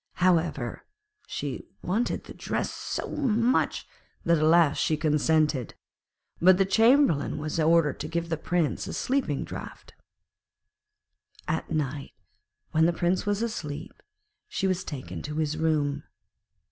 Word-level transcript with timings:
However, 0.13 0.83
she 1.27 1.63
wanted 1.83 2.23
the 2.23 2.33
dress 2.33 2.71
so 2.71 3.07
much 3.11 3.87
that 4.25 4.37
at 4.39 4.43
last 4.43 4.79
she 4.79 4.97
consented; 4.97 5.75
but 6.41 6.57
the 6.57 6.65
Chamberlain 6.65 7.37
was 7.37 7.59
ordered 7.59 7.99
to 7.99 8.07
give 8.07 8.29
the 8.29 8.35
Prince 8.35 8.87
a 8.87 8.93
sleeping 8.93 9.43
draught. 9.43 9.93
At 11.47 11.69
night, 11.69 12.13
when 12.71 12.87
the 12.87 12.93
Prince 12.93 13.27
was 13.27 13.43
asleep, 13.43 13.93
she 14.47 14.65
was 14.65 14.83
taken 14.83 15.21
to 15.21 15.35
his 15.35 15.55
room. 15.55 16.01